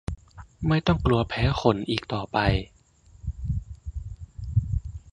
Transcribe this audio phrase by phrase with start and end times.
[0.67, 2.37] ไม่ต้องกลัวแพ้ขนอีกต่อไป